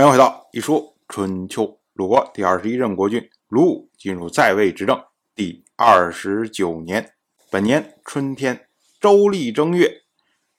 [0.00, 1.78] 欢迎回到一说春秋。
[1.92, 4.98] 鲁国第二十一任国君鲁武进入在位执政
[5.34, 7.12] 第二十九年，
[7.50, 8.66] 本年春天，
[8.98, 9.92] 周历正月，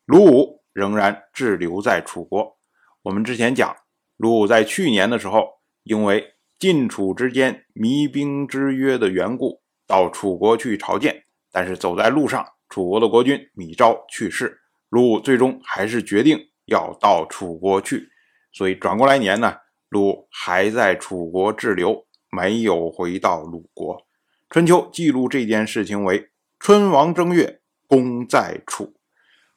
[0.05, 2.55] 鲁武仍然滞留在楚国。
[3.01, 3.75] 我们之前讲，
[4.15, 18.10] 鲁武在去年的时候，因为晋楚之间弭兵之约的缘故，到楚国去朝见，但是走在路上，楚国的国君米昭去世，鲁武最终还是决定要到楚国去。
[18.53, 19.55] 所以转过来年呢，
[19.89, 24.05] 鲁还在楚国滞留，没有回到鲁国。
[24.49, 28.93] 春秋记录这件事情为春王正月，公在楚。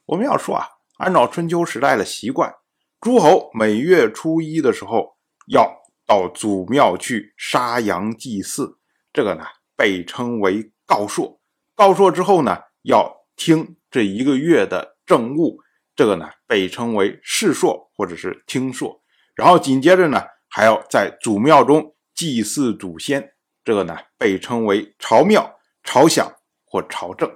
[0.06, 0.66] 我们要说啊，
[0.98, 2.54] 按照春秋时代的习惯，
[3.00, 5.16] 诸侯每月初一的时候
[5.48, 8.78] 要到祖庙去杀羊祭祀，
[9.12, 9.44] 这个呢
[9.76, 11.40] 被称为告朔。
[11.74, 15.58] 告朔之后呢，要听这一个月的政务。
[15.96, 19.00] 这个呢被称为世朔或者是听朔，
[19.34, 23.32] 然后紧接着呢还要在祖庙中祭祀祖先，
[23.64, 27.30] 这个呢被称为朝庙、朝享或朝政。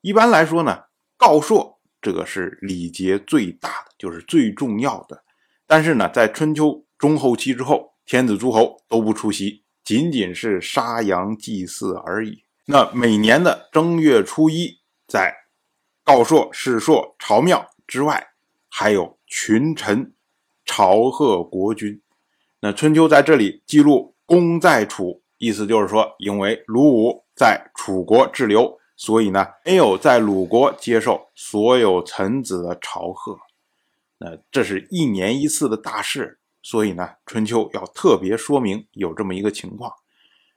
[0.00, 0.84] 一般来说呢，
[1.16, 5.24] 告朔这个是礼节最大的，就是最重要的。
[5.66, 12.44] 但是呢，在春秋中后期之后，天子诸侯都不出席，仅仅是杀羊祭祀而已。
[12.66, 15.34] 那每年的正月初一，在
[16.02, 17.70] 告朔、世朔、朝庙。
[17.86, 18.28] 之外，
[18.68, 20.12] 还有群臣
[20.64, 22.00] 朝贺国君。
[22.60, 33.38] 那春秋在这里记录“公在楚”，意思就是说，因为鲁武在楚国滞留，所以呢，没有在鲁国接受所有臣子的朝贺。
[34.18, 39.92] 那这是一年一次的大事，所以呢，春秋要特别说明有这么一个情况。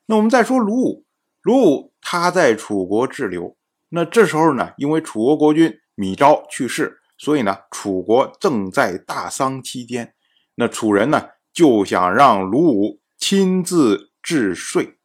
[0.05, 1.03] 那我们再说鲁武，
[1.41, 3.57] 鲁武他在楚国滞留，
[3.89, 6.96] 那这时候呢，因为楚国国君米昭去世。
[7.19, 10.13] 所以呢，楚国正在大丧期间，
[10.53, 14.99] 那楚人呢就想让鲁武亲自治税。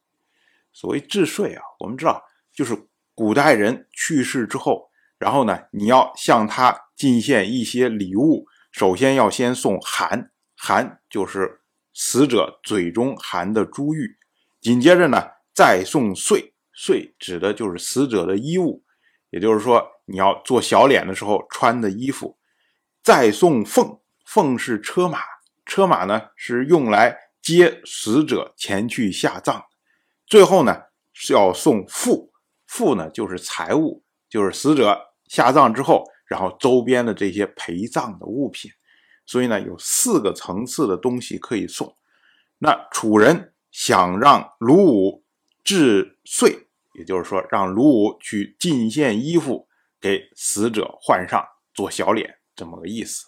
[0.71, 11.61] 所谓治税啊，我们知道就是古代人去世之后，然后呢你要向他进献一些礼物，首先要先送函，函就是
[11.93, 14.17] 死者嘴中含的珠玉，
[14.61, 18.83] 紧接着呢再送岁，岁指的就是死者的衣物，
[19.31, 19.92] 也就是说。
[20.05, 22.37] 你要做小脸的时候穿的衣服，
[23.01, 25.19] 再送凤，凤是车马，
[25.65, 29.63] 车马呢是用来接死者前去下葬。
[30.25, 30.83] 最后呢
[31.13, 32.31] 是要送富，
[32.65, 38.71] 富呢就是财物，就是死者下葬之后，然后周边的这些陪葬的物品。
[39.25, 41.95] 所以呢有四个层次的东西可以送。
[42.57, 45.23] 那楚人想让鲁武
[45.63, 49.67] 治岁，也就是说让鲁武去进献衣服。
[50.03, 51.41] 给死者换上
[51.73, 53.23] 做小脸这么个意思，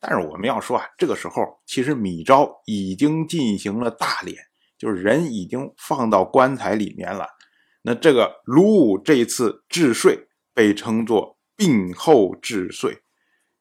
[0.00, 4.36] 但是我们要说啊，这个时候其实米昭已经进行了大脸，
[4.76, 7.28] 就是人已经放到棺材里面了。
[7.82, 12.98] 那这个鲁武这次治税被称作病后治税，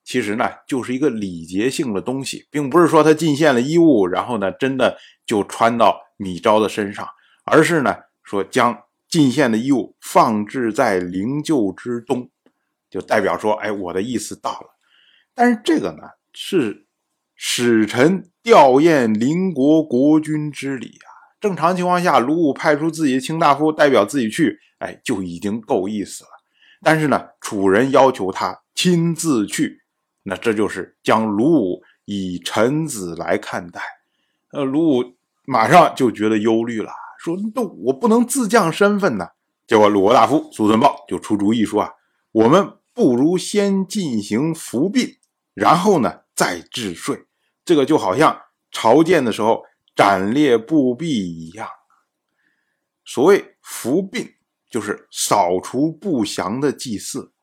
[0.04, 4.98] 其实呢就是一个礼节性的东西，并不是说他进献了衣物，然后呢真的
[5.28, 7.08] 就穿到米昭的身上，
[7.46, 12.32] 而是呢说将进献的衣物放置在灵柩之东。
[12.90, 14.68] 就代表说，哎，我的意思到了。
[15.34, 16.04] 但是这个呢，
[16.34, 16.88] 是
[17.36, 21.08] 使臣吊唁邻国国君之礼啊。
[21.40, 26.30] 正常情况下，鲁武派出自己的卿大夫代表自己去，哎，就已经够意思了。
[26.82, 29.82] 但是呢，楚人要求他亲自去，
[30.24, 33.82] 那这就是将鲁武以臣子来看待。
[34.52, 35.16] 呃，鲁武
[35.46, 39.28] 马上就觉得忧虑了，说：“那我不能自降身份呢。”
[39.68, 41.92] 结果鲁国大夫苏存豹就出主意说：“啊。”
[42.34, 45.20] 我们不如先进行服殡，
[45.54, 47.28] 然后呢再治税。
[47.64, 48.42] 这个就好像
[48.72, 49.62] 朝见的时候
[49.96, 51.70] 斩列布币一样。
[53.06, 54.28] 所谓服殡，
[54.68, 57.34] 就是扫除不祥的祭祀。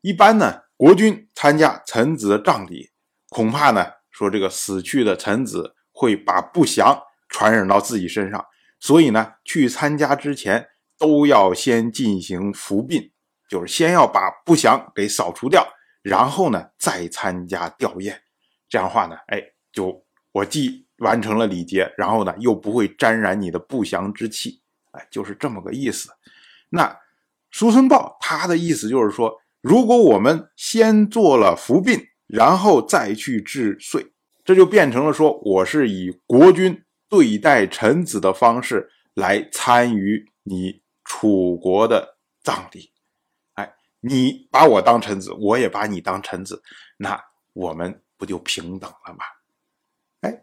[0.00, 2.88] 一般呢，国君参加臣子的葬礼，
[3.28, 8.42] 恐怕呢说这个死去的臣子会把不祥传染到自己身上，
[8.80, 13.11] 所以呢，去参加之前都要先进行服殡。
[13.52, 15.62] 就是先要把不祥给扫除掉，
[16.00, 18.16] 然后呢再参加吊唁，
[18.66, 20.02] 这样的话呢，哎，就
[20.32, 24.62] 我既完成了礼节，然后呢又不会沾染你的不祥之气，
[24.92, 26.08] 哎，就是这么个意思。
[26.70, 26.98] 那
[27.50, 34.14] 叔孙豹他的意思就是说，如果我们先做了服殡，然后再去治岁，
[34.46, 42.91] 这就变成了说我是以国君对待臣子的方式来参与你楚国的葬礼。
[44.04, 46.60] 你把我当臣子，我也把你当臣子，
[46.96, 47.18] 那
[47.52, 49.24] 我们不就平等了吗？
[50.22, 50.42] 哎，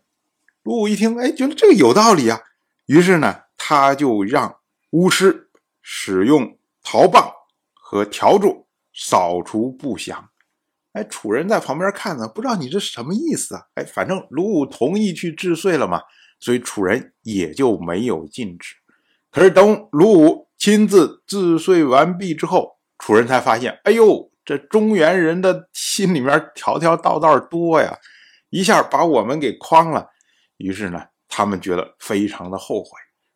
[0.64, 2.42] 鲁武一听，哎，觉得这个有道理啊，
[2.86, 4.60] 于是呢，他就让
[4.92, 5.50] 巫师
[5.82, 7.34] 使用陶棒
[7.74, 10.30] 和笤帚扫除不祥。
[10.94, 13.68] 哎，楚人在旁边看呢，不知道你这什么意思啊？
[13.76, 16.02] 哎，反正鲁武同意去治岁了嘛，
[16.40, 18.76] 所以楚人也就没有禁止。
[19.30, 22.79] 可是等鲁武亲自治岁完毕之后，
[23.10, 27.98] 楚人才发现，哎呦，这中原人的心里面条条道道多呀，
[28.52, 30.08] 一下把我们给诓了。
[30.58, 32.92] 于是呢，他们觉得非常的后悔。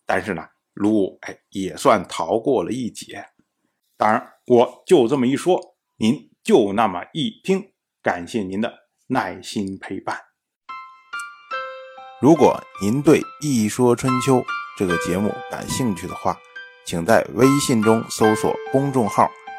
[0.06, 3.26] 但是呢，鲁哎也算逃过了一劫。
[3.98, 5.60] 当然，我就这么一说，
[5.98, 6.30] 您。
[6.44, 7.72] 就那么一听，
[8.02, 8.70] 感谢您的
[9.08, 10.20] 耐心陪伴。
[12.22, 14.40] 如果您对《一说春秋》
[14.78, 16.38] 这个节目感兴趣的话，
[16.86, 19.32] 请在微信中搜索公众号“